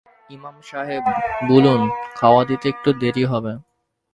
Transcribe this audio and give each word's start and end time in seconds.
ইমাম 0.29 0.55
সাহেব 0.69 1.03
বুলুন, 1.47 1.81
খাওয়া 2.15 2.41
দিতে 2.45 2.65
একটু 2.69 2.89
দেরি 3.01 3.23
হবে। 3.25 3.53